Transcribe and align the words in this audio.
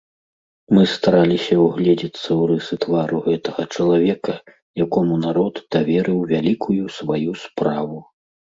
Мы 0.75 0.83
стараліся 0.93 1.57
ўгледзецца 1.65 2.23
ў 2.23 2.41
рысы 2.53 2.75
твару 2.87 3.17
гэтага 3.29 3.63
чалавека, 3.75 4.35
якому 4.87 5.13
народ 5.29 5.55
даверыў 5.79 6.19
вялікую 6.35 6.83
сваю 6.99 7.31
справу. 7.47 7.97